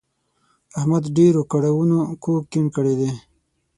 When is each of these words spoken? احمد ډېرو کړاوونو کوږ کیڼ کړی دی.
احمد 0.77 1.03
ډېرو 1.17 1.41
کړاوونو 1.51 1.97
کوږ 2.23 2.41
کیڼ 2.51 2.65
کړی 2.75 2.93
دی. 2.99 3.11